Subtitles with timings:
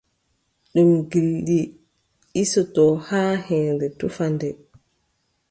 [0.71, 1.59] Ɗum gilɗi
[2.33, 4.49] ɗisotoo haa heŋre, tufa nde.